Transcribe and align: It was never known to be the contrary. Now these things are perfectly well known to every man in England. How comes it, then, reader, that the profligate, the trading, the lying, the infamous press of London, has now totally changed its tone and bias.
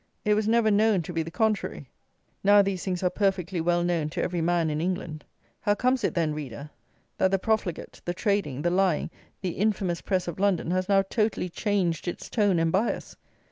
It 0.25 0.33
was 0.33 0.47
never 0.47 0.71
known 0.71 1.03
to 1.03 1.13
be 1.13 1.21
the 1.21 1.29
contrary. 1.29 1.91
Now 2.43 2.63
these 2.63 2.83
things 2.83 3.03
are 3.03 3.11
perfectly 3.11 3.61
well 3.61 3.83
known 3.83 4.09
to 4.09 4.23
every 4.23 4.41
man 4.41 4.71
in 4.71 4.81
England. 4.81 5.23
How 5.59 5.75
comes 5.75 6.03
it, 6.03 6.15
then, 6.15 6.33
reader, 6.33 6.71
that 7.19 7.29
the 7.29 7.37
profligate, 7.37 8.01
the 8.05 8.13
trading, 8.15 8.63
the 8.63 8.71
lying, 8.71 9.11
the 9.41 9.51
infamous 9.51 10.01
press 10.01 10.27
of 10.27 10.39
London, 10.39 10.71
has 10.71 10.89
now 10.89 11.03
totally 11.03 11.49
changed 11.49 12.07
its 12.07 12.31
tone 12.31 12.57
and 12.57 12.71
bias. 12.71 13.15